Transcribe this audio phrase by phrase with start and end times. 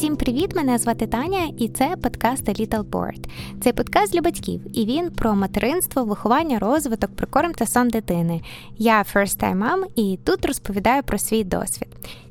[0.00, 0.56] Всім привіт!
[0.56, 3.28] Мене звати Таня, і це подкаст A Little Board.
[3.60, 8.40] Це подкаст для батьків, і він про материнство, виховання, розвиток, прикорм та сон дитини.
[8.78, 11.88] Я First Time Mom і тут розповідаю про свій досвід.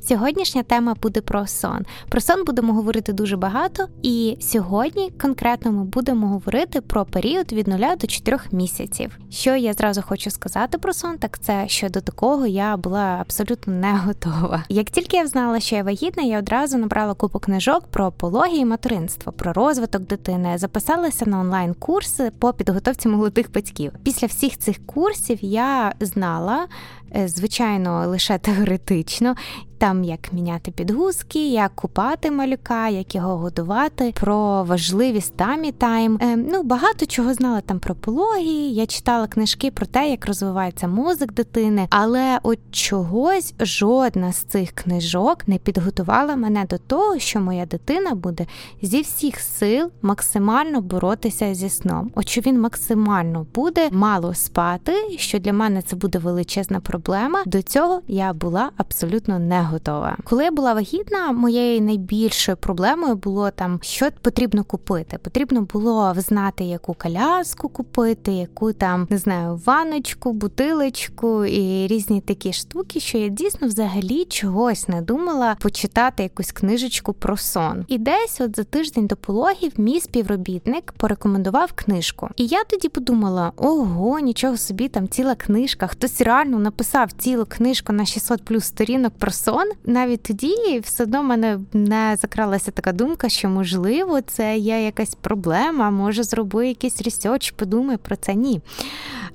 [0.10, 1.86] Сьогоднішня тема буде про сон.
[2.10, 7.68] Про сон будемо говорити дуже багато, і сьогодні конкретно ми будемо говорити про період від
[7.68, 9.18] 0 до 4 місяців.
[9.30, 13.74] Що я зразу хочу сказати про сон, так це що до такого я була абсолютно
[13.74, 14.64] не готова.
[14.70, 18.66] Як тільки я знала, що я вагітна, я одразу набрала купу книжок про пологі і
[18.66, 23.92] материнство, про розвиток дитини, записалася на онлайн-курси по підготовці молодих батьків.
[24.04, 26.68] Після всіх цих курсів я знала,
[27.16, 29.36] е, звичайно, лише теоретично,
[29.80, 36.20] там як міняти підгузки, як купати малюка, як його годувати, про важливість тамі тайм.
[36.22, 38.74] Е, ну багато чого знала там про пологі.
[38.74, 44.72] Я читала книжки про те, як розвивається мозок дитини, але от чогось жодна з цих
[44.72, 48.46] книжок не підготувала мене до того, що моя дитина буде
[48.82, 52.12] зі всіх сил максимально боротися зі сном.
[52.16, 57.44] От що він максимально буде мало спати, що для мене це буде величезна проблема.
[57.46, 60.18] До цього я була абсолютно не готова.
[60.24, 65.18] Коли я була вагітна, моєю найбільшою проблемою було там, що потрібно купити.
[65.18, 72.54] Потрібно було знати, яку коляску купити, яку там не знаю, ваночку, бутилочку і різні такі
[72.54, 77.86] штуки, що я дійсно взагалі чогось не думала почитати якусь книжечку про сон.
[77.88, 82.30] І десь, от за тиждень до пологів, мій співробітник порекомендував книжку.
[82.36, 85.88] І я тоді подумала: ого, нічого собі, там ціла книжка.
[85.88, 89.72] Хтось реально написав цілу книжку на 600 плюс сторінок про сон сон.
[89.86, 95.16] Навіть тоді все одно в мене не закралася така думка, що можливо це є якась
[95.16, 98.36] проблема, може зроби якийсь research, подумай про це.
[98.36, 98.62] Ні.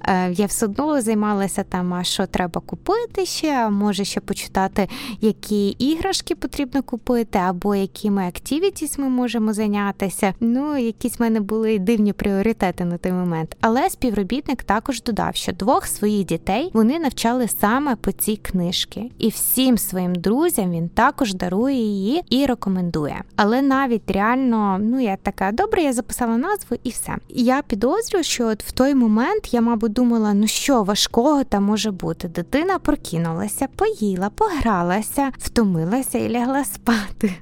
[0.03, 4.89] Е, я все одно займалася там, а що треба купити ще, а може ще почитати,
[5.20, 10.34] які іграшки потрібно купити, або якими активітіс ми можемо зайнятися.
[10.41, 13.57] Ну, якісь в мене були дивні пріоритети на той момент.
[13.61, 19.29] Але співробітник також додав, що двох своїх дітей вони навчали саме по цій книжки, і
[19.29, 23.23] всім своїм друзям він також дарує її і рекомендує.
[23.36, 27.17] Але навіть реально, ну я така добре, я записала назву і все.
[27.29, 31.90] Я підозрюю, що от в той момент я, мабуть думала, ну що важкого там може
[31.90, 32.28] бути.
[32.28, 37.34] Дитина прокинулася, поїла, погралася, втомилася і лягла спати.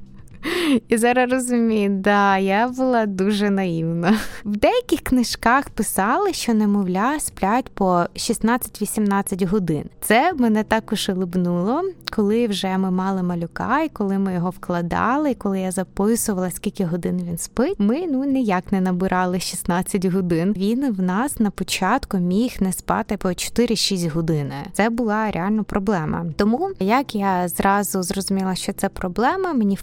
[0.88, 4.18] І зараз розумію, да, я була дуже наївна.
[4.44, 9.84] В деяких книжках писали, що немовля сплять по 16-18 годин.
[10.00, 11.82] Це мене також либнуло,
[12.12, 16.84] коли вже ми мали малюка, і коли ми його вкладали, і коли я записувала, скільки
[16.84, 17.74] годин він спить.
[17.78, 20.54] Ми ну ніяк не набирали 16 годин.
[20.56, 24.54] Він в нас на початку міг не спати по 4-6 години.
[24.72, 26.26] Це була реально проблема.
[26.36, 29.82] Тому як я зразу зрозуміла, що це проблема, мені в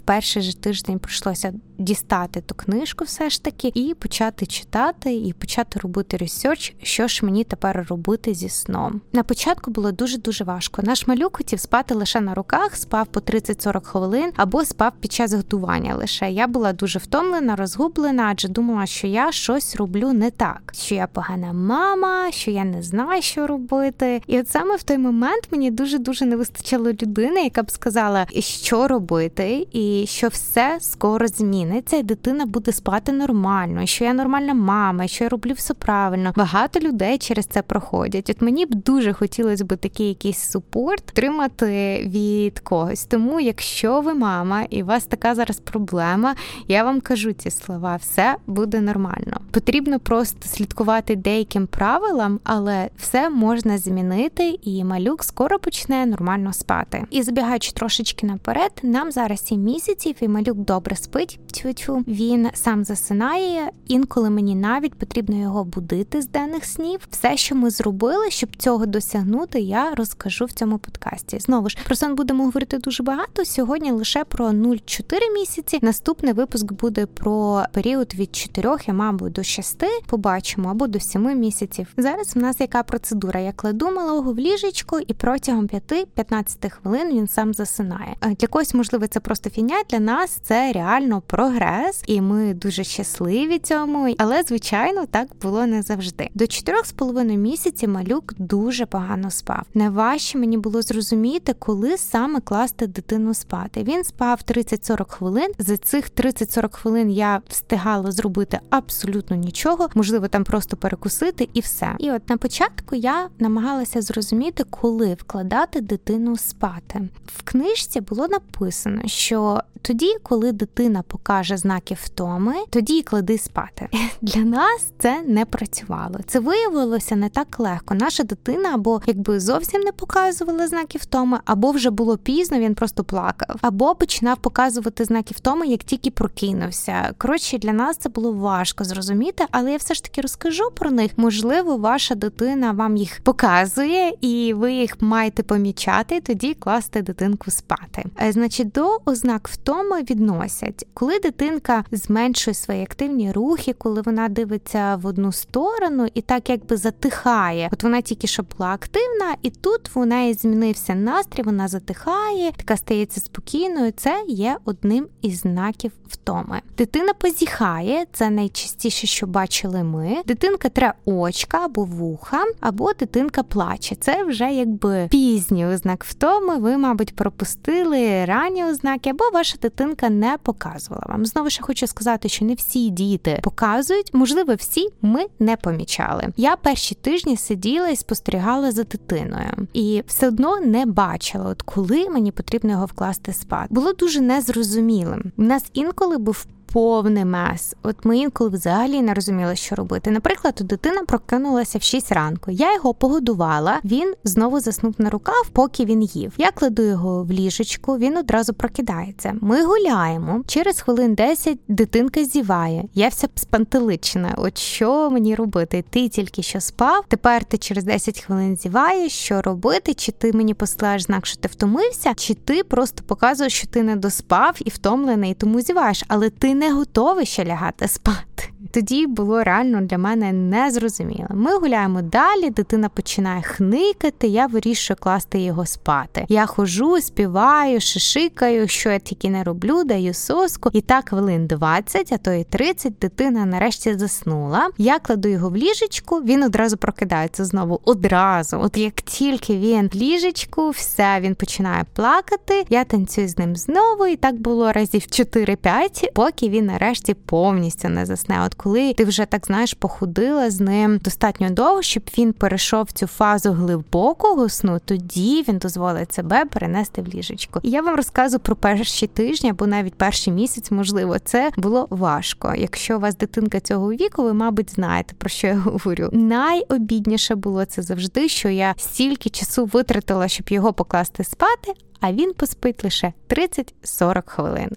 [0.54, 5.80] перший же тиждень прийшлося дістати ту книжку, все ж таки, і почати читати, і почати
[5.80, 9.00] робити research, що ж мені тепер робити зі сном.
[9.12, 10.82] На початку було дуже дуже важко.
[10.82, 15.32] Наш малюк хотів спати лише на руках, спав по 30-40 хвилин або спав під час
[15.32, 15.94] готування.
[15.94, 20.94] Лише я була дуже втомлена, розгублена, адже думала, що я щось роблю не так, що
[20.94, 24.22] я погана мама, що я не знаю, що робити.
[24.26, 28.26] І от саме в той момент мені дуже дуже не вистачало людини, яка б сказала,
[28.38, 34.54] що робити, і що все скоро зміниться, і дитина буде спати нормально, що я нормальна
[34.54, 36.32] мама, що я роблю все правильно.
[36.36, 38.30] Багато людей через це проходять.
[38.30, 43.04] От мені б дуже хотілося б такий якийсь support отримати від когось.
[43.04, 46.34] Тому, якщо ви мама і у вас така зараз проблема,
[46.68, 49.40] я вам кажу ці слова, все буде нормально.
[49.50, 57.04] Потрібно просто слідкувати деяким правилам, але все можна змінити, і малюк скоро почне нормально спати.
[57.10, 61.38] І забігаючи трошечки наперед, нам зараз 7 місяців, і малюк добре спить.
[61.62, 62.04] Тю-тю.
[62.08, 63.70] Він сам засинає.
[63.86, 67.00] Інколи мені навіть потрібно його будити з денних снів.
[67.10, 71.38] Все, що ми зробили, щоб цього досягнути, я розкажу в цьому подкасті.
[71.38, 73.44] Знову ж про сон будемо говорити дуже багато.
[73.44, 75.78] Сьогодні лише про 0,4 місяці.
[75.82, 81.38] Наступний випуск буде про період від 4, я мабуть, до 6, Побачимо або до 7
[81.38, 81.86] місяців.
[81.96, 83.40] Зараз в нас яка процедура?
[83.40, 88.16] Я кладу малого в ліжечко, і протягом 5-15 хвилин він сам засинає.
[88.38, 89.76] Для когось можливо це просто фіня.
[89.90, 94.14] Для нас це реально про прогрес, і ми дуже щасливі цьому.
[94.18, 96.28] Але звичайно так було не завжди.
[96.34, 99.62] До чотирьох з половиною місяці малюк дуже погано спав.
[99.74, 103.82] Найважче мені було зрозуміти, коли саме класти дитину спати.
[103.82, 105.52] Він спав 30-40 хвилин.
[105.58, 111.94] За цих 30-40 хвилин я встигала зробити абсолютно нічого, можливо, там просто перекусити і все.
[111.98, 117.08] І от на початку я намагалася зрозуміти, коли вкладати дитину спати.
[117.26, 123.88] В книжці було написано, що тоді, коли дитина покаже знаки втоми, тоді клади спати.
[124.22, 126.20] Для нас це не працювало.
[126.26, 127.94] Це виявилося не так легко.
[127.94, 133.04] Наша дитина або якби зовсім не показувала знаки втоми, або вже було пізно, він просто
[133.04, 137.14] плакав, або починав показувати знаки втоми, як тільки прокинувся.
[137.18, 141.10] Коротше, для нас це було важко зрозуміти, але я все ж таки розкажу про них.
[141.16, 148.04] Можливо, ваша дитина вам їх показує, і ви їх маєте помічати, тоді класти дитинку спати.
[148.22, 154.96] Е, значить, до ознак втоми відносять, коли дитинка зменшує свої активні рухи, коли вона дивиться
[154.96, 157.68] в одну сторону і так якби затихає.
[157.72, 162.76] От вона тільки що була активна, і тут в неї змінився настрій, вона затихає, така
[162.76, 163.92] стається спокійною.
[163.96, 166.60] Це є одним із знаків втоми.
[166.78, 170.16] Дитина позіхає, це найчастіше, що бачили ми.
[170.26, 173.94] Дитинка тре очка або вуха, або дитинка плаче.
[173.94, 176.56] Це вже якби пізній ознак втоми.
[176.56, 181.26] Ви, мабуть, пропустили ранні ознаки, або ваша дитинка не показувала вам.
[181.26, 186.28] Знову ж хочу сказати, що не всі діти показують, можливо, всі ми не помічали.
[186.36, 192.08] Я перші тижні сиділа і спостерігала за дитиною, і все одно не бачила, от коли
[192.08, 193.66] мені потрібно його вкласти спати.
[193.70, 195.32] Було дуже незрозумілим.
[195.36, 197.74] У нас інколи був повний мес.
[197.82, 200.10] От ми інколи взагалі не розуміли, що робити.
[200.10, 202.50] Наприклад, дитина прокинулася в 6 ранку.
[202.50, 203.80] Я його погодувала.
[203.84, 206.32] Він знову заснув на рукав, поки він їв.
[206.38, 209.34] Я кладу його в ліжечку, він одразу прокидається.
[209.40, 210.42] Ми гуляємо.
[210.46, 212.84] Через хвилин 10 дитинка зіває.
[212.94, 214.34] Я вся спантеличена.
[214.36, 215.84] От що мені робити?
[215.90, 217.04] Ти тільки що спав.
[217.08, 219.94] Тепер ти через 10 хвилин зіваєш, що робити?
[219.94, 223.96] Чи ти мені посилаєш знак, що ти втомився, чи ти просто показуєш, що ти не
[223.96, 228.29] доспав і втомлений, тому зіваєш, але ти не готовий ще лягати спати.
[228.70, 231.26] Тоді було реально для мене незрозуміло.
[231.30, 236.26] Ми гуляємо далі, дитина починає хникати, я вирішую класти його спати.
[236.28, 240.70] Я хожу, співаю, шишикаю, що я тільки не роблю, даю соску.
[240.72, 244.70] І так хвилин 20, а то і 30, дитина нарешті заснула.
[244.78, 247.80] Я кладу його в ліжечку, він одразу прокидається знову.
[247.84, 248.60] Одразу.
[248.60, 252.64] От як тільки він в ліжечку, все, він починає плакати.
[252.68, 258.06] Я танцюю з ним знову, і так було разів 4-5, поки він нарешті повністю не
[258.30, 258.46] засне.
[258.46, 263.06] От коли ти вже так знаєш, походила з ним достатньо довго, щоб він перейшов цю
[263.06, 267.60] фазу глибокого сну, тоді він дозволить себе перенести в ліжечко.
[267.62, 272.54] І я вам розказую про перші тижні або навіть перший місяць, можливо, це було важко.
[272.56, 276.08] Якщо у вас дитинка цього віку, ви, мабуть, знаєте про що я говорю.
[276.12, 281.72] Найобідніше було це завжди, що я стільки часу витратила, щоб його покласти спати.
[282.00, 284.70] А він поспить лише 30-40 хвилин.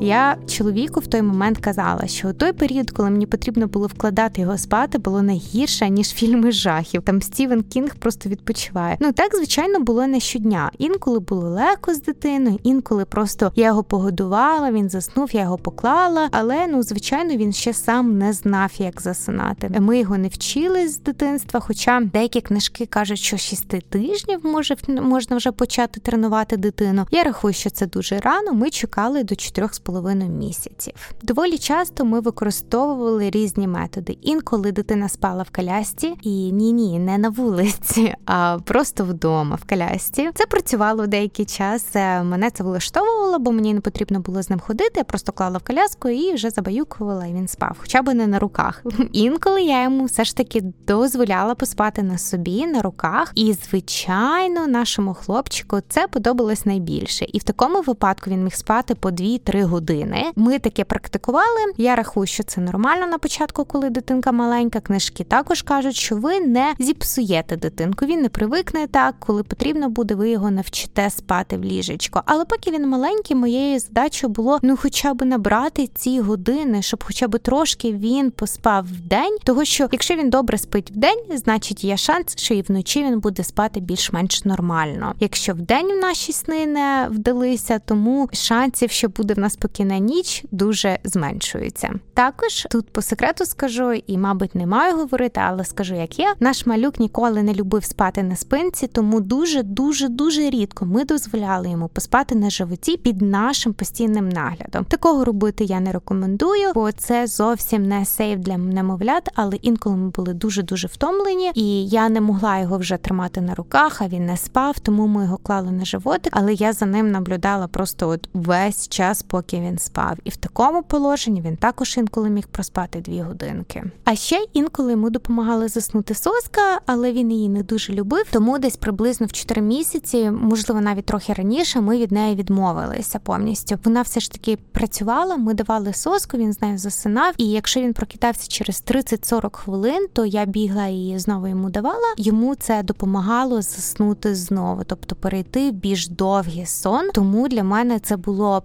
[0.00, 4.40] Я чоловіку в той момент казала, що у той період, коли мені потрібно було вкладати
[4.40, 7.02] його спати, було найгірше ніж фільми жахів.
[7.02, 8.96] Там Стівен Кінг просто відпочиває.
[9.00, 10.70] Ну так звичайно було не щодня.
[10.78, 16.28] Інколи було легко з дитиною, інколи просто я його погодувала, він заснув, я його поклала.
[16.32, 19.80] Але ну звичайно він ще сам не знав, як засинати.
[19.80, 21.60] Ми його не вчили з дитинства.
[21.60, 27.06] Хоча деякі книжки кажуть, що шісти тижнів може можна вже почати тренувати дитину.
[27.10, 28.52] Я рахую, що це дуже рано.
[28.52, 30.94] Ми чекали до чотирьох з половиною місяців.
[31.22, 34.18] Доволі часто ми використовували різні методи.
[34.22, 39.68] Інколи дитина спала в колясці, і ні, ні, не на вулиці, а просто вдома в
[39.68, 40.30] колясці.
[40.34, 41.86] Це працювало деякий час.
[41.96, 44.92] Е, мене це влаштовувало, бо мені не потрібно було з ним ходити.
[44.96, 48.38] Я просто клала в коляску і вже забаюкувала, і він спав, хоча б не на
[48.38, 48.82] руках.
[49.12, 53.32] Інколи я йому все ж таки дозволяла поспати на собі, на руках.
[53.34, 57.26] І, звичайно, нашому хлопчику це подобалось найбільше.
[57.32, 60.24] І в такому випадку він міг спати по 2-3 години години.
[60.36, 61.72] Ми таке практикували.
[61.76, 64.80] Я рахую, що це нормально на початку, коли дитинка маленька.
[64.80, 68.06] Книжки також кажуть, що ви не зіпсуєте дитинку.
[68.06, 72.22] Він не привикне так, коли потрібно буде, ви його навчите спати в ліжечко.
[72.26, 77.28] Але поки він маленький, моєю задачою було ну, хоча б набрати ці години, щоб хоча
[77.28, 79.36] б трошки він поспав в день.
[79.44, 83.20] Того що, якщо він добре спить в день, значить є шанс, що і вночі він
[83.20, 85.14] буде спати більш-менш нормально.
[85.20, 89.84] Якщо в день в наші сни не вдалися, тому шансів, що буде в нас виспаки
[89.84, 91.90] на ніч дуже зменшуються.
[92.14, 96.34] Також тут по секрету скажу, і, мабуть, не маю говорити, але скажу, як є.
[96.40, 101.70] Наш малюк ніколи не любив спати на спинці, тому дуже дуже дуже рідко ми дозволяли
[101.70, 104.84] йому поспати на животі під нашим постійним наглядом.
[104.84, 110.08] Такого робити я не рекомендую, бо це зовсім не сейф для немовлят, але інколи ми
[110.08, 114.26] були дуже дуже втомлені, і я не могла його вже тримати на руках, а він
[114.26, 116.32] не спав, тому ми його клали на животик.
[116.36, 120.16] Але я за ним наблюдала просто от весь час, поки він спав.
[120.24, 123.84] І в такому положенні він також інколи міг проспати дві годинки.
[124.04, 128.24] А ще інколи йому допомагала заснути соска, але він її не дуже любив.
[128.30, 133.78] Тому десь приблизно в 4 місяці, можливо, навіть трохи раніше, ми від неї відмовилися повністю.
[133.84, 135.36] Вона все ж таки працювала.
[135.36, 137.34] Ми давали соску, він з нею засинав.
[137.36, 142.14] І якщо він прокидався через 30-40 хвилин, то я бігла і знову йому давала.
[142.16, 147.10] Йому це допомагало заснути знову, тобто перейти в більш довгий сон.
[147.14, 148.62] Тому для мене це було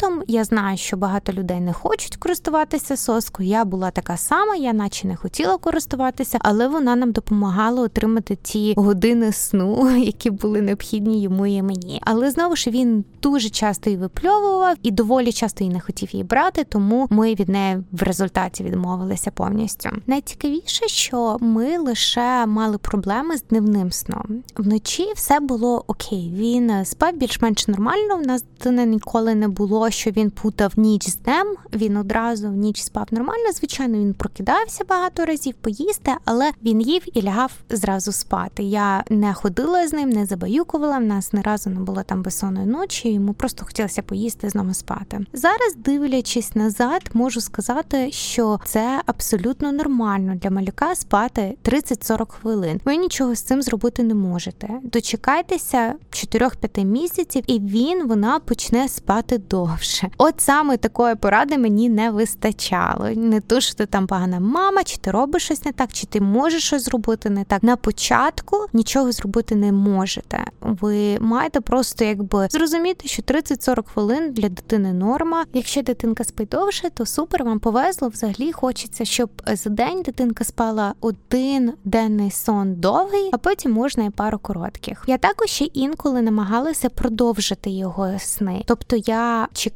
[0.00, 0.22] пріоритетом.
[0.26, 3.48] Я знаю, що багато людей не хочуть користуватися соскою.
[3.48, 8.74] Я була така сама, я наче не хотіла користуватися, але вона нам допомагала отримати ті
[8.76, 12.00] години сну, які були необхідні йому і мені.
[12.04, 16.24] Але знову ж він дуже часто її випльовував і доволі часто і не хотів її
[16.24, 19.90] брати, тому ми від неї в результаті відмовилися повністю.
[20.06, 24.42] Найцікавіше, що ми лише мали проблеми з дневним сном.
[24.56, 26.32] Вночі все було окей.
[26.34, 28.16] Він спав більш-менш нормально.
[28.16, 31.54] В нас дитини ніколи не було, що він путав ніч з днем.
[31.72, 33.52] Він одразу в ніч спав нормально.
[33.54, 38.62] Звичайно, він прокидався багато разів поїсти, але він їв і лягав зразу спати.
[38.62, 40.98] Я не ходила з ним, не забаюкувала.
[40.98, 43.12] В нас не разу не було там безсонної ночі.
[43.12, 45.20] Йому просто хотілося поїсти з нами спати.
[45.32, 52.80] Зараз, дивлячись назад, можу сказати, що це абсолютно нормально для малюка спати 30-40 хвилин.
[52.84, 54.68] Ви нічого з цим зробити не можете.
[54.82, 59.79] Дочекайтеся 4-5 місяців, і він вона почне спати довше.
[60.18, 63.08] От саме такої поради мені не вистачало.
[63.16, 66.20] Не то, що ти там погана мама, чи ти робиш щось не так, чи ти
[66.20, 67.62] можеш щось зробити не так.
[67.62, 70.44] На початку нічого зробити не можете.
[70.60, 75.44] Ви маєте просто якби зрозуміти, що 30-40 хвилин для дитини норма.
[75.54, 78.08] Якщо дитинка спить довше, то супер вам повезло.
[78.08, 84.10] Взагалі хочеться, щоб за день дитинка спала один денний сон довгий, а потім можна і
[84.10, 85.04] пару коротких.
[85.06, 88.62] Я також ще інколи намагалася продовжити його сни.
[88.66, 89.69] Тобто я чекала,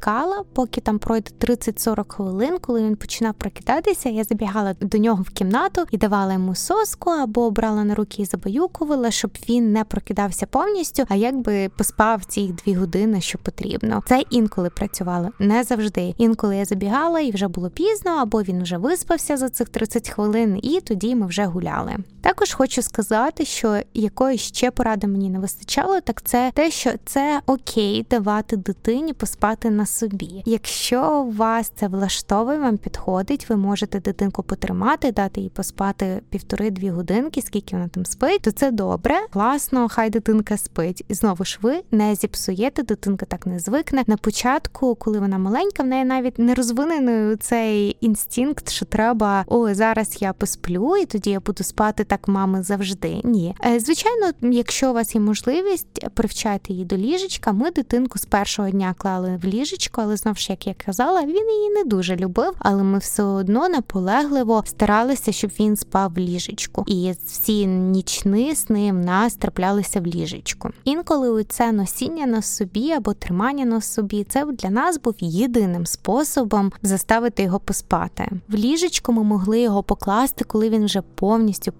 [0.53, 4.09] поки там пройде 30-40 хвилин, коли він починав прокидатися.
[4.09, 8.25] Я забігала до нього в кімнату і давала йому соску або брала на руки і
[8.25, 14.03] забаюкувала, щоб він не прокидався повністю, а якби поспав ці дві години, що потрібно.
[14.07, 16.13] Це інколи працювало не завжди.
[16.17, 20.59] Інколи я забігала і вже було пізно, або він вже виспався за цих 30 хвилин,
[20.63, 21.95] і тоді ми вже гуляли.
[22.25, 27.41] Також хочу сказати, що якоїсь ще поради мені не вистачало, так це те, що це
[27.45, 30.43] окей давати дитині поспати на собі.
[30.45, 37.41] Якщо вас це влаштовує, вам підходить, ви можете дитинку потримати, дати їй поспати півтори-дві годинки,
[37.41, 41.05] скільки вона там спить, то це добре, класно, хай дитинка спить.
[41.07, 44.03] І знову ж ви не зіпсуєте, дитинка так не звикне.
[44.07, 49.73] На початку, коли вона маленька, в неї навіть не розвинений цей інстинкт, що треба о,
[49.73, 53.21] зараз я посплю, і тоді я буду спати так, мами завжди.
[53.23, 58.25] Ні, е, звичайно, якщо у вас є можливість привчати її до ліжечка, ми дитинку з
[58.25, 62.15] першого дня клали в ліжечко, але знов ж, як я казала, він її не дуже
[62.15, 66.83] любив, але ми все одно наполегливо старалися, щоб він спав в ліжечку.
[66.87, 70.69] І всі нічні сни в нас траплялися в ліжечку.
[70.83, 76.71] Інколи це носіння на собі або тримання на собі, це для нас був єдиним способом
[76.81, 78.29] заставити його поспати.
[78.47, 81.71] В ліжечку ми могли його покласти, коли він вже повністю повністю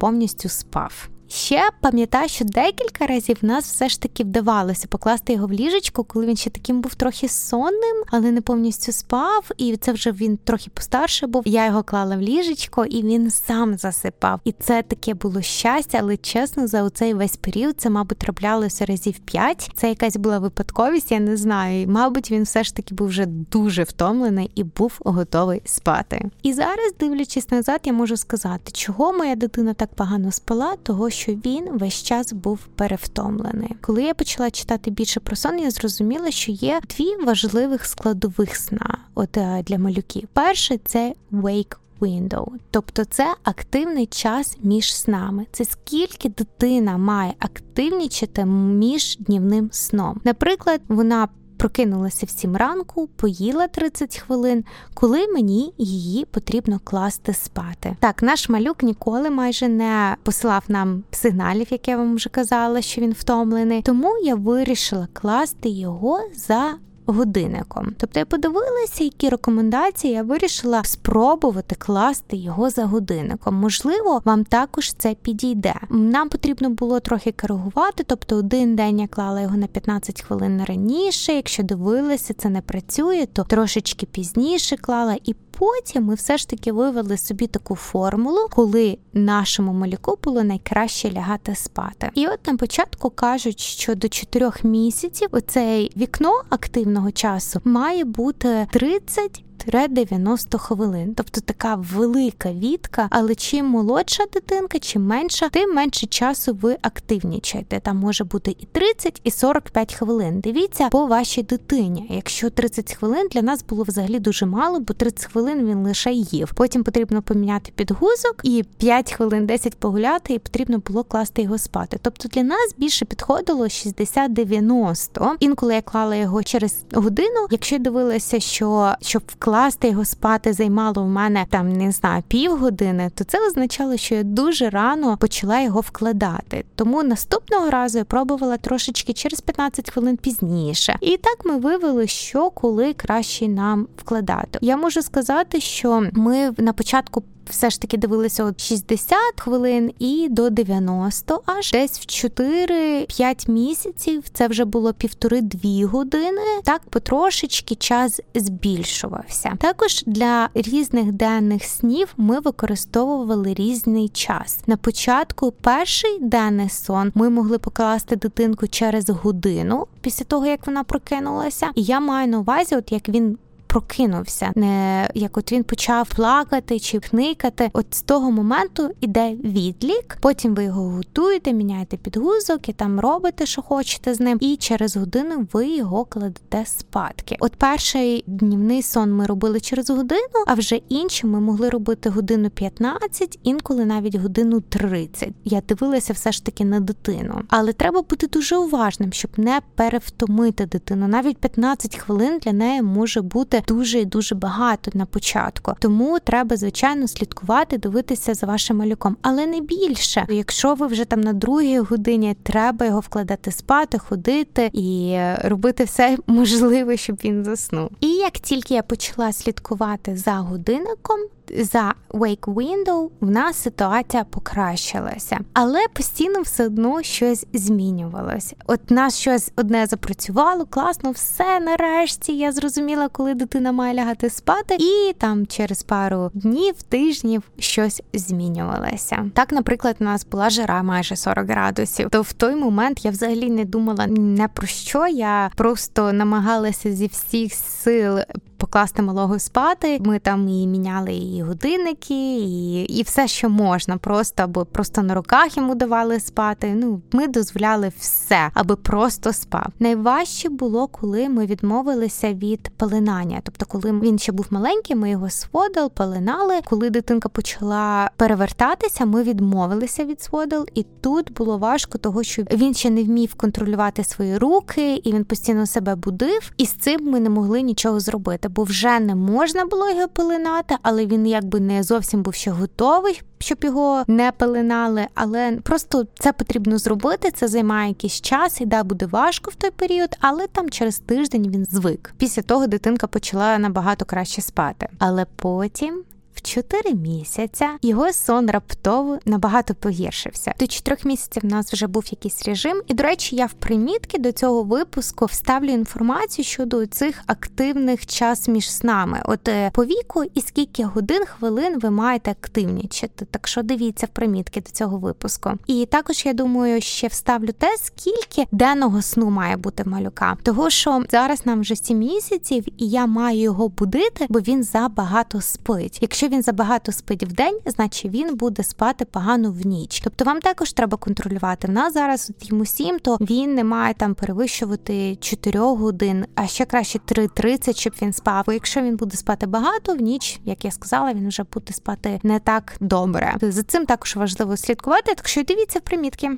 [0.50, 1.10] спав.
[1.28, 6.26] Ще пам'ятаю, що декілька разів нас все ж таки вдавалося покласти його в ліжечку, коли
[6.26, 9.50] він ще таким був трохи сонним, але не повністю спав.
[9.58, 11.44] І це вже він трохи постарше був.
[11.46, 14.40] Я його клала в ліжечко, і він сам засипав.
[14.44, 19.20] І це таке було щастя, але чесно, за оцей весь період це, мабуть, траплялося разів
[19.20, 19.72] п'ять.
[19.76, 21.82] Це якась була випадковість, я не знаю.
[21.82, 26.30] І, Мабуть, він все ж таки був вже дуже втомлений і був готовий спати.
[26.44, 31.32] І зараз, дивлячись назад, я можу сказати, чого моя дитина так погано спала, того що
[31.32, 33.76] він весь час був перевтомлений.
[33.82, 38.98] Коли я почала читати більше про сон, я зрозуміла, що є дві важливих складових сна
[39.16, 40.28] от е, для малюків.
[40.34, 45.46] Перше це wake window, тобто це активний час між снами.
[45.52, 50.22] Це скільки дитина має активнічати між днівним сном.
[50.24, 51.28] Наприклад, вона
[51.58, 57.96] прокинулася в сім ранку, поїла 30 хвилин, коли мені її потрібно класти спати.
[58.00, 63.02] Так, наш малюк ніколи майже не посилав нам сигналів, як я вам вже казала, що
[63.02, 63.82] він втомлений.
[63.82, 67.96] Тому я вирішила класти його за годинником.
[67.98, 73.56] Тобто я подивилася, які рекомендації я вирішила спробувати класти його за годинником.
[73.56, 75.74] Можливо, вам також це підійде.
[75.90, 81.34] Нам потрібно було трохи коригувати, тобто один день я клала його на 15 хвилин раніше.
[81.34, 86.72] Якщо дивилася, це не працює, то трошечки пізніше клала і потім ми все ж таки
[86.72, 92.10] вивели собі таку формулу, коли нашому малюку було найкраще лягати спати.
[92.14, 98.68] І от на початку кажуть, що до 4 місяців оцей вікно активного часу має бути
[98.72, 99.45] 30
[99.90, 106.58] 90 хвилин, тобто така велика відка, але чим молодша дитинка, чим менша, тим менше часу
[106.62, 107.80] ви активнічаєте.
[107.80, 110.40] Там може бути і 30, і 45 хвилин.
[110.40, 112.08] Дивіться по вашій дитині.
[112.10, 116.52] Якщо 30 хвилин для нас було взагалі дуже мало, бо 30 хвилин він лише їв.
[116.56, 122.00] Потім потрібно поміняти підгузок і 5 хвилин 10 погуляти, і потрібно було класти його спати.
[122.02, 125.36] Тобто для нас більше підходило 60-90.
[125.40, 127.48] Інколи я клала його через годину.
[127.52, 133.12] Якщо дивилася, що щоб вкласти покласти його спати займало в мене там не знаю півгодини,
[133.16, 136.66] то це означало, що я дуже рано почала його вкладати.
[136.76, 140.98] Тому наступного разу я пробувала трошечки через 15 хвилин пізніше.
[141.02, 144.60] І так ми вивели, що коли краще нам вкладати.
[144.62, 150.28] Я можу сказати, що ми на початку все ж таки дивилися от 60 хвилин і
[150.30, 154.24] до 90, аж десь в 4-5 місяців.
[154.34, 156.42] Це вже було півтори-дві години.
[156.64, 159.58] Так потрошечки час збільшувався.
[159.60, 164.60] Також для різних денних снів ми використовували різний час.
[164.68, 170.84] На початку перший денний сон ми могли покласти дитинку через годину після того, як вона
[170.84, 171.72] прокинулася.
[171.76, 173.38] І я маю на увазі, от як він
[173.76, 177.70] прокинувся, не як от він почав плакати чи пникати.
[177.74, 180.18] От з того моменту іде відлік.
[180.22, 184.38] Потім ви його готуєте, міняєте підгузок і там робите, що хочете з ним.
[184.42, 187.38] І через годину ви його кладете спадки.
[187.40, 192.50] От перший днівний сон ми робили через годину, а вже інші ми могли робити годину
[192.50, 195.30] 15, інколи навіть годину 30.
[195.46, 197.42] Я дивилася все ж таки на дитину.
[197.50, 201.08] Але треба бути дуже уважним, щоб не перевтомити дитину.
[201.08, 205.74] Навіть 15 хвилин для неї може бути дуже і дуже багато на початку.
[205.80, 210.26] Тому треба, звичайно, слідкувати, дивитися за вашим малюком, але не більше.
[210.30, 216.18] Якщо ви вже там на другій годині, треба його вкладати спати, ходити і робити все
[216.28, 217.90] можливе, щоб він заснув.
[218.02, 221.20] І як тільки я почала слідкувати за годинником,
[221.58, 228.56] за Wake Window в нас ситуація покращилася, але постійно все одно щось змінювалося.
[228.68, 232.38] От нас щось одне запрацювало, класно, все нарешті.
[232.38, 239.30] Я зрозуміла, коли дитина має лягати спати, і там через пару днів, тижнів щось змінювалося.
[239.34, 242.10] Так, наприклад, у нас була жара майже 40 градусів.
[242.10, 245.08] То в той момент я взагалі не думала не про що.
[245.08, 248.20] Я просто намагалася зі всіх сил
[248.58, 250.00] покласти малого спати.
[250.06, 255.14] Ми там і міняли і годинники, і і все, що можна, просто або просто на
[255.16, 256.74] руках йому давали спати.
[256.76, 259.68] Ну, ми дозволяли все, аби просто спав.
[259.80, 263.42] Найважче було, коли ми відмовилися від пеленання.
[263.44, 266.62] Тобто, коли він ще був маленький, ми його сводил, пеленали.
[266.66, 272.74] Коли дитинка почала перевертатися, ми відмовилися від сводил, і тут було важко, того що він
[272.74, 276.52] ще не вмів контролювати свої руки, і він постійно себе будив.
[276.58, 280.76] І з цим ми не могли нічого зробити бо вже не можна було його пилинати,
[280.82, 285.08] але він якби не зовсім був ще готовий, щоб його не пилинали.
[285.16, 287.32] Але просто це потрібно зробити.
[287.32, 291.50] Це займає якийсь час, і да, буде важко в той період, але там через тиждень
[291.52, 292.14] він звик.
[292.18, 294.88] Після того дитинка почала набагато краще спати.
[295.00, 296.04] Але потім
[296.36, 300.54] в 4 місяця його сон раптово набагато погіршився.
[300.60, 304.18] До 4 місяців в нас вже був якийсь режим, і, до речі, я в примітки
[304.18, 309.22] до цього випуску вставлю інформацію щодо цих активних час між снами.
[309.26, 313.26] От е, по віку і скільки годин, хвилин ви маєте активнічати.
[313.32, 315.52] Так що дивіться в примітки до цього випуску.
[315.68, 320.38] І також я думаю, ще вставлю те, скільки денного сну має бути малюка.
[320.44, 325.42] Того що зараз нам вже 7 місяців, і я маю його будити, бо він забагато
[325.42, 325.98] спить.
[326.02, 330.02] Якщо Якщо він забагато спить в день, значить він буде спати погано в ніч.
[330.04, 331.68] Тобто вам також треба контролювати.
[331.68, 336.48] В нас зараз от йому 7, то він не має там перевищувати 4 годин, а
[336.48, 338.46] ще краще 3.30, щоб він спав.
[338.48, 342.40] Якщо він буде спати багато в ніч, як я сказала, він вже буде спати не
[342.40, 343.36] так добре.
[343.42, 345.16] За цим також важливо слідкувати.
[345.16, 346.38] Так що дивіться в примітки.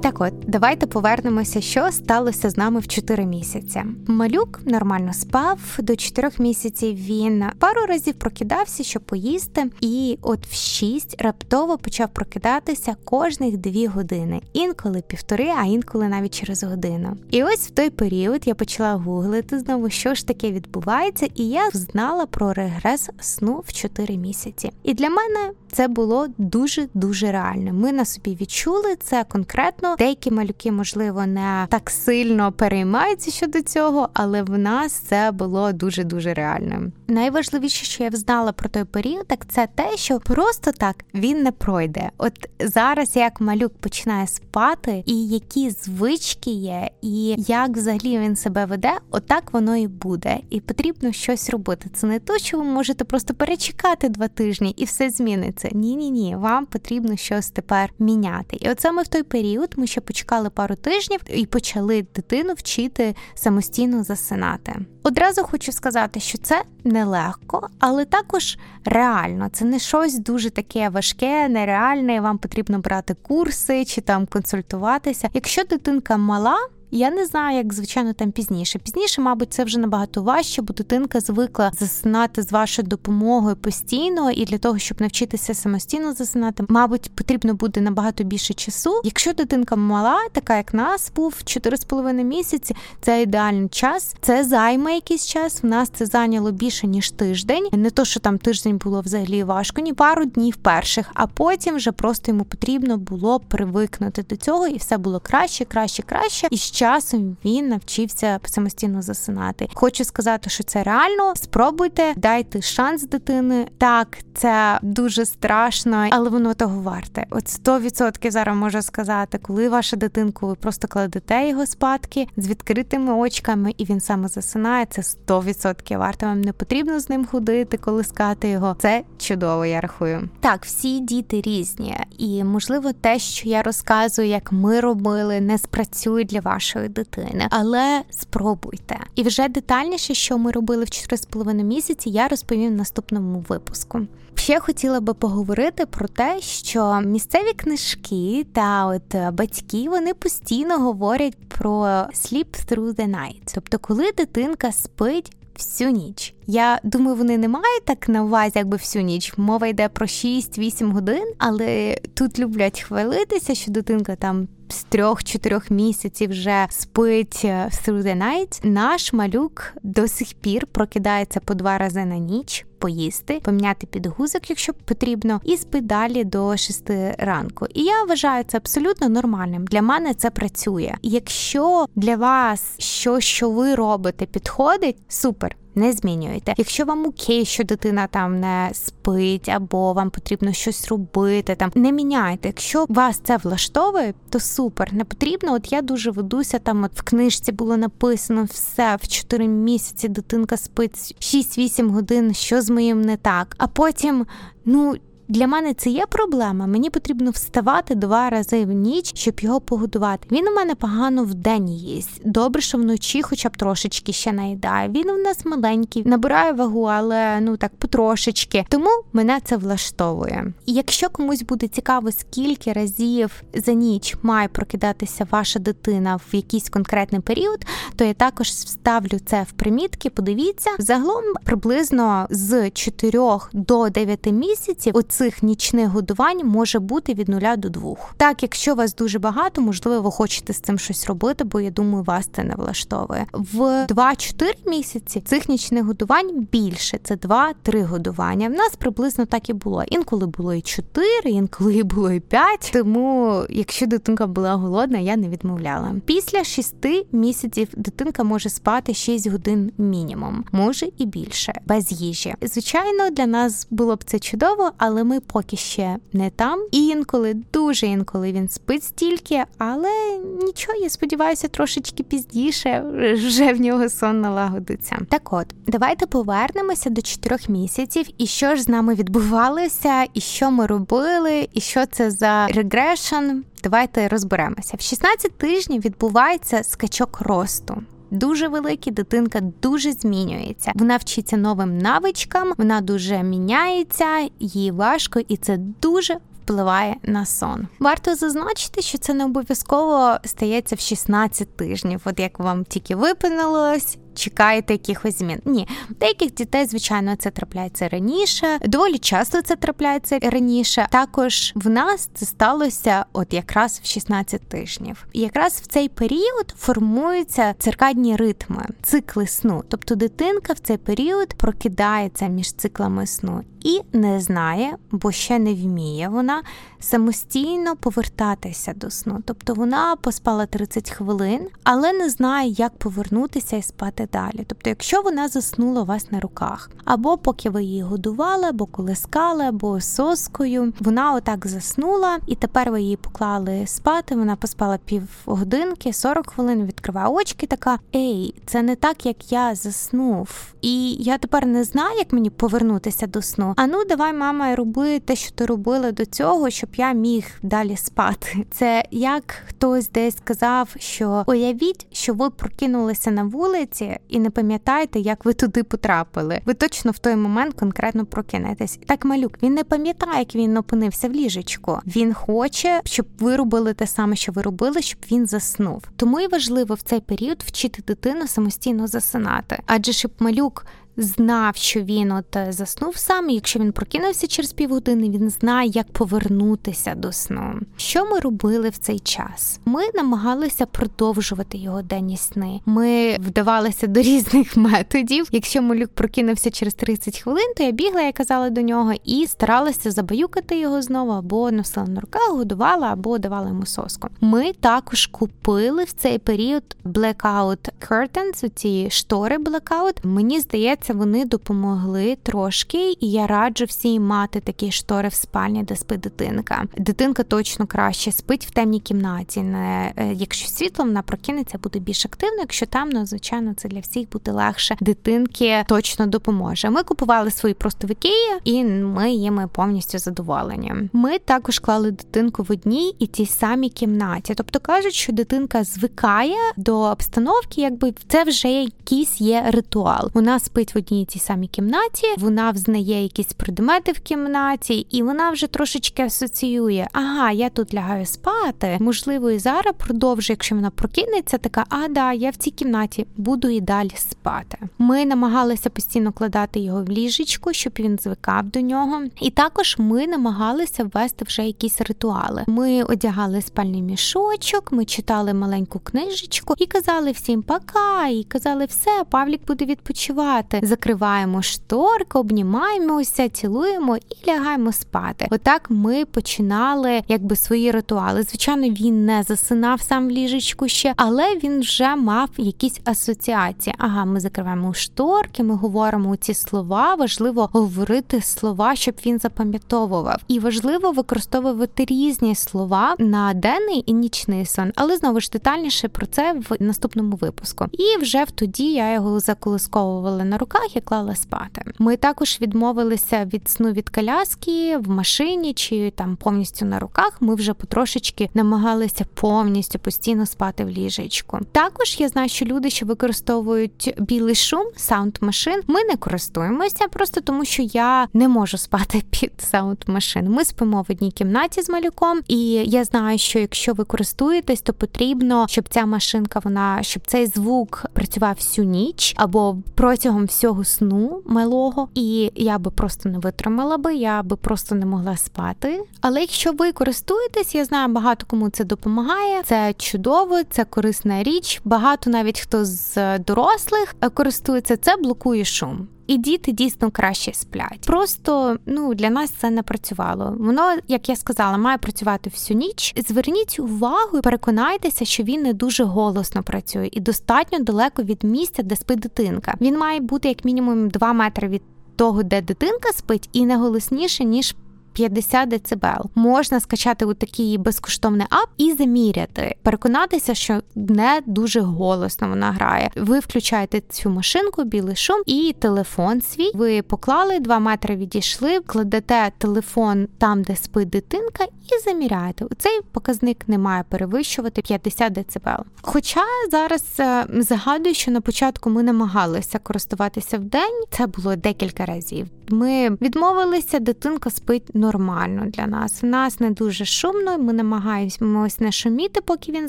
[0.00, 3.82] Так от, давайте повернемося, що сталося з нами в 4 місяці.
[4.06, 6.94] Малюк нормально спав до 4 місяців.
[6.94, 13.88] Він пару разів прокидався, щоб поїсти, і от в 6 раптово почав прокидатися кожних 2
[13.88, 17.16] години, інколи півтори, а інколи навіть через годину.
[17.30, 21.70] І ось в той період я почала гуглити знову, що ж таке відбувається, і я
[21.72, 24.70] знала про регрес сну в 4 місяці.
[24.82, 27.72] І для мене це було дуже дуже реально.
[27.72, 29.96] Ми на собі відчули це конкретно.
[29.98, 36.04] Деякі малюки, можливо, не так сильно переймаються щодо цього, але в нас це було дуже
[36.04, 36.92] дуже реальним.
[37.08, 41.52] Найважливіше, що я взнала про той період, так це те, що просто так він не
[41.52, 42.10] пройде.
[42.18, 48.64] От зараз як малюк починає спати, і які звички є, і як взагалі він себе
[48.64, 50.38] веде, отак воно і буде.
[50.50, 51.90] І потрібно щось робити.
[51.94, 55.57] Це не то, що ви можете просто перечекати два тижні і все зміниться.
[55.72, 56.36] Ні, ні, ні.
[56.36, 58.56] Вам потрібно щось тепер міняти.
[58.60, 63.14] І от саме в той період ми ще почекали пару тижнів і почали дитину вчити
[63.34, 64.76] самостійно засинати.
[65.02, 69.48] Одразу хочу сказати, що це нелегко, але також реально.
[69.52, 72.20] Це не щось дуже таке важке, нереальне.
[72.20, 75.30] Вам потрібно брати курси чи там консультуватися.
[75.34, 76.56] Якщо дитинка мала.
[76.90, 78.78] Я не знаю, як звичайно там пізніше.
[78.78, 84.44] Пізніше, мабуть, це вже набагато важче, бо дитинка звикла засинати з вашою допомогою постійно, і
[84.44, 89.00] для того, щоб навчитися самостійно засинати, мабуть, потрібно буде набагато більше часу.
[89.04, 94.16] Якщо дитинка мала, така як нас, був 4,5 місяці, це ідеальний час.
[94.20, 95.62] Це займе якийсь час.
[95.62, 97.68] В нас це зайняло більше ніж тиждень.
[97.72, 101.92] Не то, що там тиждень було взагалі важко, ні пару днів перших, а потім вже
[101.92, 106.48] просто йому потрібно було привикнути до цього, і все було краще, краще, краще.
[106.50, 109.68] І часом він навчився самостійно засинати.
[109.74, 111.32] Хочу сказати, що це реально.
[111.36, 113.66] Спробуйте, дайте шанс дитини.
[113.78, 117.26] Так, це дуже страшно, але воно того варте.
[117.30, 123.14] От 100% зараз можу сказати, коли ваша дитинку, ви просто кладете його спадки з відкритими
[123.14, 124.86] очками, і він саме засинає.
[124.90, 126.26] Це 100% варте.
[126.26, 128.76] Вам не потрібно з ним ходити, колискати його.
[128.78, 130.28] Це чудово, я рахую.
[130.40, 136.24] Так, всі діти різні, і можливо, те, що я розказую, як ми робили, не спрацює
[136.24, 139.00] для вашого вашої дитини, але спробуйте.
[139.14, 144.00] І вже детальніше, що ми робили в 4,5 місяці, я розповім в наступному випуску.
[144.34, 151.36] Ще хотіла би поговорити про те, що місцеві книжки та от батьки вони постійно говорять
[151.48, 153.52] про sleep through the night.
[153.54, 156.34] Тобто, коли дитинка спить всю ніч.
[156.50, 159.32] Я думаю, вони не мають так на увазі, якби всю ніч.
[159.36, 164.48] Мова йде про 6-8 годин, але тут люблять хвалитися, що дитинка там.
[164.70, 168.66] З трьох-чотирьох місяців вже спить е, through the night.
[168.66, 174.72] Наш малюк до сих пір прокидається по два рази на ніч, поїсти, поміняти підгузок, якщо
[174.72, 177.66] потрібно, і спить далі до шести ранку.
[177.74, 179.64] І я вважаю це абсолютно нормальним.
[179.64, 180.94] Для мене це працює.
[181.02, 186.54] Якщо для вас що, що ви робите, підходить, супер не змінюєте.
[186.56, 191.92] Якщо вам окей, що дитина там не спить, або вам потрібно щось робити, там не
[191.92, 192.48] міняйте.
[192.48, 194.94] Якщо вас це влаштовує, то супер.
[194.94, 195.54] Не потрібно.
[195.54, 196.58] От я дуже ведуся.
[196.58, 200.08] Там от в книжці було написано все в 4 місяці.
[200.08, 202.34] Дитинка спить 6-8 годин.
[202.34, 203.54] Що з моїм не так?
[203.58, 204.26] А потім,
[204.64, 204.94] ну.
[205.28, 206.66] Для мене це є проблема.
[206.66, 210.28] Мені потрібно вставати два рази в ніч, щоб його погодувати.
[210.32, 212.20] Він у мене погано в день їсть.
[212.24, 214.88] Добре, що вночі, хоча б трошечки ще наїдає.
[214.88, 218.64] Він у нас маленький, набирає вагу, але ну так потрошечки.
[218.68, 220.52] Тому мене це влаштовує.
[220.66, 226.68] І якщо комусь буде цікаво, скільки разів за ніч має прокидатися ваша дитина в якийсь
[226.68, 230.10] конкретний період, то я також вставлю це в примітки.
[230.10, 233.18] Подивіться, загалом приблизно з 4
[233.52, 238.14] до 9 місяців цих нічних годувань може бути від нуля до двох.
[238.16, 242.04] Так, якщо вас дуже багато, можливо, ви хочете з цим щось робити, бо я думаю,
[242.04, 243.26] вас це не влаштовує.
[243.32, 246.98] В 2-4 місяці цих нічних годувань більше.
[247.04, 248.48] Це 2-3 годування.
[248.48, 249.84] В нас приблизно так і було.
[249.88, 252.70] Інколи було і 4, інколи було і 5.
[252.72, 255.94] Тому, якщо дитинка була голодна, я не відмовляла.
[256.04, 256.74] Після 6
[257.12, 262.34] місяців дитинка може спати 6 годин мінімум, може і більше, без їжі.
[262.42, 266.66] Звичайно, для нас було б це чудово, але ми поки ще не там.
[266.72, 273.60] І інколи, дуже інколи він спить стільки, але нічого, я сподіваюся, трошечки пізніше вже в
[273.60, 274.98] нього сон налагодиться.
[275.10, 280.50] Так от, давайте повернемося до чотирьох місяців, і що ж з нами відбувалося, і що
[280.50, 283.40] ми робили, і що це за регрешн.
[283.62, 284.76] Давайте розберемося.
[284.76, 287.82] В 16 тижнів відбувається скачок росту.
[288.10, 290.72] Дуже великі, дитинка дуже змінюється.
[290.74, 297.68] Вона вчиться новим навичкам, вона дуже міняється, їй важко, і це дуже впливає на сон.
[297.80, 303.98] Варто зазначити, що це не обов'язково стається в 16 тижнів, от як вам тільки випинулось
[304.18, 305.40] чекаєте якихось змін.
[305.44, 305.68] Ні,
[306.00, 308.58] деяких дітей, звичайно, це трапляється раніше.
[308.64, 310.88] Доволі часто це трапляється раніше.
[310.90, 315.06] Також в нас це сталося, от якраз в 16 тижнів.
[315.12, 319.64] І якраз в цей період формуються циркадні ритми, цикли сну.
[319.68, 325.54] Тобто дитинка в цей період прокидається між циклами сну і не знає, бо ще не
[325.54, 326.42] вміє вона
[326.80, 329.18] самостійно повертатися до сну.
[329.24, 334.44] Тобто вона поспала 30 хвилин, але не знає, як повернутися і спати далі.
[334.46, 339.44] Тобто, якщо вона заснула у вас на руках, або поки ви її годували, або колискали,
[339.44, 344.16] або соскою, вона отак заснула, і тепер ви її поклали спати.
[344.16, 347.46] Вона поспала півгодинки, 40 хвилин, відкриває очки.
[347.46, 350.54] Така ей, це не так, як я заснув.
[350.62, 353.54] І я тепер не знаю, як мені повернутися до сну.
[353.60, 357.76] А ну давай, мама, роби те, що ти робила до цього, щоб я міг далі
[357.76, 358.46] спати.
[358.50, 365.00] Це як хтось десь сказав, що уявіть, що ви прокинулися на вулиці і не пам'ятаєте,
[365.00, 366.40] як ви туди потрапили.
[366.46, 368.78] Ви точно в той момент конкретно прокинетесь.
[368.86, 371.78] Так малюк він не пам'ятає, як він опинився в ліжечку.
[371.86, 375.82] Він хоче, щоб ви робили те саме, що ви робили, щоб він заснув.
[375.96, 380.66] Тому і важливо в цей період вчити дитину самостійно засинати, адже щоб малюк
[380.98, 383.30] знав, що він от е, заснув сам.
[383.30, 387.60] і Якщо він прокинувся через півгодини, він знає, як повернутися до сну.
[387.76, 389.60] Що ми робили в цей час?
[389.64, 392.60] Ми намагалися продовжувати його денні сни.
[392.66, 395.28] Ми вдавалися до різних методів.
[395.32, 399.90] Якщо малюк прокинувся через 30 хвилин, то я бігла, я казала до нього, і старалася
[399.90, 404.08] забаюкати його знову, або носила на руках, годувала, або давала йому соску.
[404.20, 410.06] Ми також купили в цей період blackout curtains, ці штори blackout.
[410.06, 415.62] Мені здається здається, вони допомогли трошки, і я раджу всім мати такі штори в спальні,
[415.62, 416.64] де спить дитинка.
[416.78, 419.42] Дитинка точно краще спить в темній кімнаті.
[419.42, 422.38] Не е, якщо світло, вона прокинеться, буде більш активно.
[422.38, 424.76] Якщо темно, звичайно, це для всіх буде легше.
[424.80, 426.70] Дитинки точно допоможе.
[426.70, 430.74] Ми купували свої просто в Ікеї, і ми їми повністю задоволені.
[430.92, 434.34] Ми також клали дитинку в одній і тій самій кімнаті.
[434.36, 440.10] Тобто кажуть, що дитинка звикає до обстановки, якби це вже якийсь є ритуал.
[440.14, 445.30] Вона спить в одній тій самій кімнаті, вона взнає якісь предмети в кімнаті, і вона
[445.30, 446.86] вже трошечки асоціює.
[446.92, 448.76] Ага, я тут лягаю спати.
[448.80, 453.48] Можливо, і зараз продовжує, якщо вона прокинеться, така а да, я в цій кімнаті буду
[453.48, 454.58] і далі спати.
[454.78, 459.02] Ми намагалися постійно кладати його в ліжечку, щоб він звикав до нього.
[459.20, 462.44] І також ми намагалися ввести вже якісь ритуали.
[462.46, 469.04] Ми одягали спальний мішочок, ми читали маленьку книжечку і казали всім пока, і казали, все,
[469.10, 475.28] Павлік буде відпочивати закриваємо шторки, обнімаємося, цілуємо і лягаємо спати.
[475.30, 478.22] Отак ми починали якби свої ритуали.
[478.22, 483.74] Звичайно, він не засинав сам в ліжечку ще, але він вже мав якісь асоціації.
[483.78, 486.94] Ага, ми закриваємо шторки, ми говоримо ці слова.
[486.94, 490.20] Важливо говорити слова, щоб він запам'ятовував.
[490.28, 496.06] І важливо використовувати різні слова на денний і нічний сон, але знову ж детальніше про
[496.06, 497.64] це в наступному випуску.
[497.72, 501.62] І вже в тоді я його заколисковувала на руках руках і клала спати.
[501.78, 507.16] Ми також відмовилися від сну від коляски в машині чи там повністю на руках.
[507.20, 511.38] Ми вже потрошечки намагалися повністю постійно спати в ліжечку.
[511.52, 517.20] Також я знаю, що люди, що використовують білий шум, саунд машин, ми не користуємося просто
[517.20, 520.30] тому, що я не можу спати під саунд машин.
[520.30, 524.72] Ми спимо в одній кімнаті з малюком, і я знаю, що якщо ви користуєтесь, то
[524.72, 530.64] потрібно, щоб ця машинка, вона щоб цей звук працював всю ніч або протягом всього цього
[530.64, 535.84] сну малого, і я би просто не витримала би, я би просто не могла спати.
[536.00, 539.42] Але якщо ви користуєтесь, я знаю, багато кому це допомагає.
[539.42, 541.60] Це чудово, це корисна річ.
[541.64, 547.80] Багато навіть хто з дорослих користується, це блокує шум і діти дійсно краще сплять.
[547.86, 550.36] Просто ну для нас це не працювало.
[550.38, 552.94] Воно, як я сказала, має працювати всю ніч.
[553.08, 558.62] Зверніть увагу і переконайтеся, що він не дуже голосно працює і достатньо далеко від місця,
[558.62, 559.54] де спить дитинка.
[559.60, 561.62] Він має бути як мінімум 2 метри від
[561.96, 564.54] того, де дитинка спить, і не голосніше ніж
[564.98, 565.86] 50 дБ.
[566.14, 572.90] Можна скачати у такий безкоштовний ап і заміряти, переконатися, що не дуже голосно вона грає.
[572.96, 576.50] Ви включаєте цю машинку, білий шум і телефон свій.
[576.54, 582.46] Ви поклали 2 метри відійшли, кладете телефон там, де спить дитинка, і заміряєте.
[582.58, 585.48] Цей показник не має перевищувати 50 дБ.
[585.82, 591.86] Хоча зараз е, загадую, що на початку ми намагалися користуватися в день, це було декілька
[591.86, 592.26] разів.
[592.48, 596.00] Ми відмовилися, дитинка спить нормально для нас.
[596.02, 597.38] У нас не дуже шумно.
[597.38, 599.68] Ми намагаємось не шуміти, поки він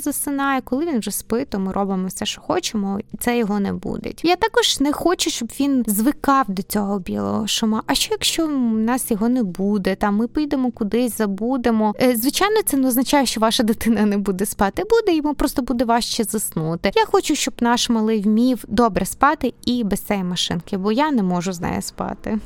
[0.00, 0.60] засинає.
[0.60, 4.12] Коли він вже спить, то ми робимо все, що хочемо, і це його не буде.
[4.22, 7.82] Я також не хочу, щоб він звикав до цього білого шума.
[7.86, 9.94] А що якщо в нас його не буде?
[9.94, 11.94] Там ми підемо кудись, забудемо.
[12.02, 14.82] Е, звичайно, це не означає, що ваша дитина не буде спати.
[14.90, 16.90] Буде йому просто буде важче заснути.
[16.94, 21.22] Я хочу, щоб наш малий вмів добре спати і без цієї машинки, бо я не
[21.22, 22.38] можу з нею спати.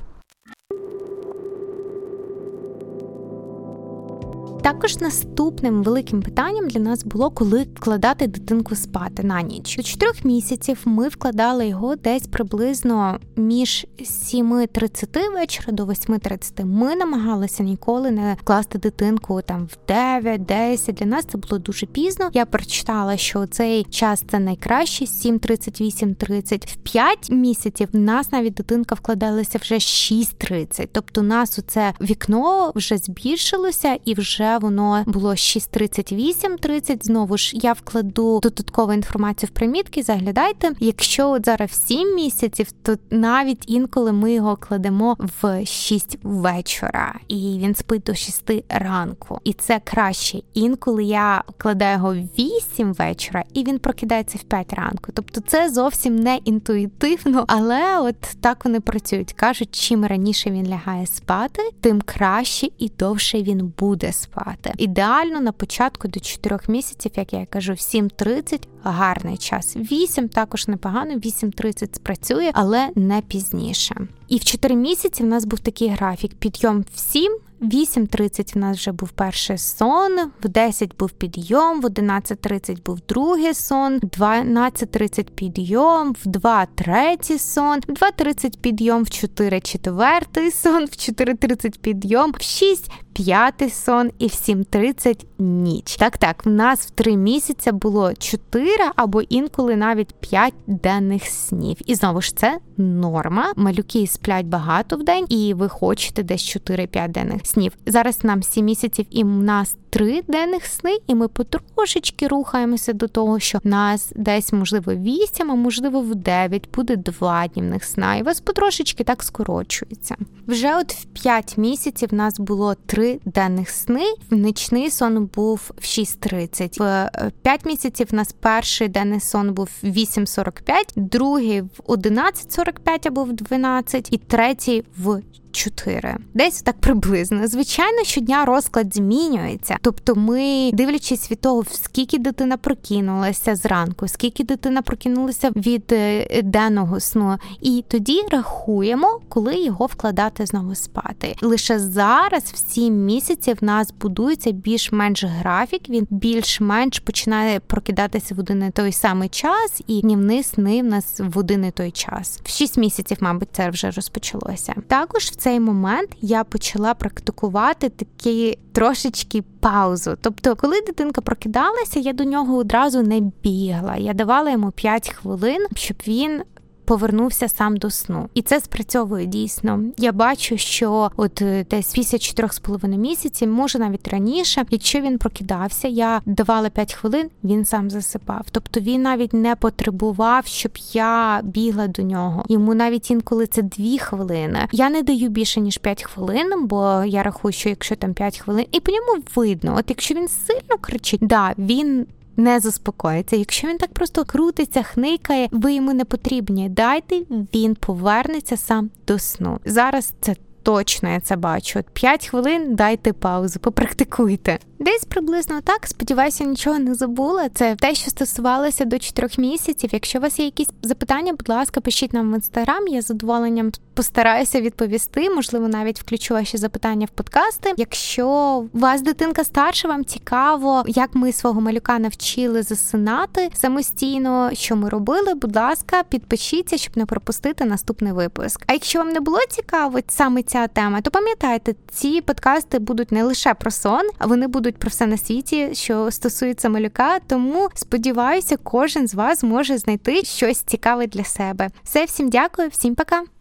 [4.65, 9.77] Також наступним великим питанням для нас було, коли вкладати дитинку спати на ніч.
[9.77, 16.65] До 4 місяців ми вкладали його десь приблизно між 7.30 вечора до 8.30.
[16.65, 20.93] Ми намагалися ніколи не вкласти дитинку там в 9-10.
[20.93, 22.31] Для нас це було дуже пізно.
[22.33, 26.73] Я прочитала, що цей час це найкраще 7.38.30.
[26.73, 30.89] В 5 місяців в нас навіть дитинка вкладалася вже 6.30.
[30.93, 37.05] Тобто у нас оце вікно вже збільшилося і вже воно було 6.38.30.
[37.05, 40.03] Знову ж я вкладу додаткову інформацію в примітки.
[40.03, 40.73] Заглядайте.
[40.81, 47.59] Якщо от зараз 7 місяців, то навіть інколи ми його кладемо в 6 вечора, і
[47.63, 49.41] він спить до 6 ранку.
[49.45, 50.39] І це краще.
[50.55, 55.13] Інколи я вкладаю його в 8 вечора, і він прокидається в 5 ранку.
[55.15, 59.33] Тобто це зовсім не інтуїтивно, але от так вони працюють.
[59.33, 64.73] кажуть, чим раніше він лягає спати, тим краще і довше він буде спати спати.
[64.79, 69.77] Ідеально на початку до 4 місяців, як я кажу, в 7.30 гарний час.
[69.77, 73.95] 8 також непогано, 8.30 спрацює, але не пізніше.
[74.29, 78.77] І в 4 місяці в нас був такий графік: підйом в 7, 8.30 в нас
[78.77, 85.31] вже був перший сон, в 10 був підйом, в 11.30 був другий сон, в 12.30
[85.31, 92.33] підйом, в 2 третій сон, в 2.30 підйом, в 4 четвертий сон, в 4.30 підйом,
[92.39, 95.97] в 6 п'ятий сон і в 7.30 ніч.
[95.97, 101.77] Так, так, в нас в 3 місяці було 4 або інколи навіть 5 денних снів.
[101.87, 103.53] І знову ж це норма.
[103.57, 107.73] Малюки сплять багато в день, і ви хочете десь 4-5 денних снів.
[107.87, 113.09] Зараз нам 7 місяців, і в нас три денних сни, і ми потрошечки рухаємося до
[113.09, 118.23] того, що нас десь, можливо, 8, а можливо, в 9 буде два днівних сна, і
[118.23, 120.17] вас потрошечки так скорочується.
[120.47, 124.05] Вже от в 5 місяців нас було три денних сни.
[124.31, 126.79] Нічний сон був в 6.30.
[126.79, 133.09] В 5 е, місяців у нас перший денний сон був в 8.45, другий в 11.45
[133.09, 135.23] або в 12, і третій в
[135.55, 136.17] 4.
[136.35, 137.47] Десь так приблизно.
[137.47, 139.77] Звичайно, щодня розклад змінюється.
[139.83, 147.01] Тобто, ми, дивлячись від того, скільки дитина прокинулася зранку, скільки дитина прокинулася від е, денного
[147.01, 151.37] сну, і тоді рахуємо, коли його вкладати знову спати.
[151.43, 155.89] Лише зараз, в 7 місяців, в нас будується більш-менш графік.
[155.89, 161.21] Він більш-менш починає прокидатися в один і той самий час, і днівні сни в нас
[161.21, 162.41] в один і той час.
[162.45, 164.75] В 6 місяців, мабуть, це вже розпочалося.
[164.89, 170.17] Також в цей момент я почала практикувати такі трошечки паузу.
[170.21, 173.97] Тобто, коли дитинка прокидалася, я до нього одразу не бігла.
[173.97, 176.43] Я давала йому 5 хвилин, щоб він
[176.85, 179.81] повернувся сам до сну, і це спрацьовує дійсно.
[179.99, 185.89] Я бачу, що от е, десь після 4,5 місяців, може навіть раніше, якщо він прокидався,
[185.89, 188.47] я давала 5 хвилин, він сам засипав.
[188.51, 192.45] Тобто він навіть не потребував, щоб я бігла до нього.
[192.49, 194.69] Йому навіть інколи це 2 хвилини.
[194.73, 198.67] Я не даю більше ніж 5 хвилин, бо я рахую, що якщо там 5 хвилин,
[198.73, 203.37] і по ньому видно, от якщо він сильно кричить, да він не заспокоїться.
[203.37, 206.69] Якщо він так просто крутиться, хникає, ви йому не потрібні.
[206.69, 207.23] Дайте
[207.55, 209.61] він повернеться сам до сну.
[209.65, 210.37] Зараз це.
[210.65, 211.79] Точно я це бачу.
[211.79, 214.59] От 5 хвилин дайте паузу, попрактикуйте.
[214.79, 215.87] Десь приблизно так.
[215.87, 217.49] Сподіваюся, нічого не забула.
[217.49, 219.91] Це те, що стосувалося до 4 місяців.
[219.93, 222.89] Якщо у вас є якісь запитання, будь ласка, пишіть нам в інстаграм.
[222.89, 225.31] Я задоволенням постараюся відповісти.
[225.31, 227.73] Можливо, навіть включу ваші запитання в подкасти.
[227.77, 228.29] Якщо
[228.75, 234.89] у вас дитинка старша, вам цікаво, як ми свого малюка навчили засинати самостійно, що ми
[234.89, 235.35] робили.
[235.35, 238.63] Будь ласка, підпишіться, щоб не пропустити наступний випуск.
[238.67, 243.23] А якщо вам не було цікаво саме ця тема, то пам'ятайте, ці подкасти будуть не
[243.23, 247.19] лише про сон, а вони будуть про все на світі, що стосується малюка.
[247.27, 251.71] Тому сподіваюся, кожен з вас може знайти щось цікаве для себе.
[251.85, 253.34] Все, всім дякую, всім пока.